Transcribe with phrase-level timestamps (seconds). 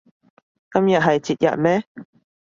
[0.71, 1.85] 今日係節日咩